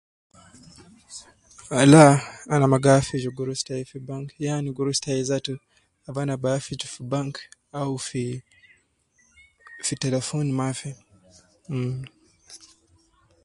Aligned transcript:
Ah 1.77 1.85
la, 1.91 2.05
ana 2.53 2.65
ma 2.71 2.77
gi 2.83 2.89
hafidh 2.95 3.27
gurus 3.37 3.61
tai 3.67 3.83
fi 3.89 3.97
bank, 4.09 4.27
yani 4.47 4.69
gurus 4.77 4.99
tai 5.03 5.21
zatu 5.29 5.53
ab 6.07 6.15
ana 6.21 6.41
bi 6.41 6.49
hafidh 6.55 6.83
fi 6.93 7.01
bank 7.13 7.33
au 7.79 7.93
fi 8.07 8.23
,fi 9.85 9.93
telephon 10.03 10.45
mafi, 10.59 10.89
mh 11.77 11.95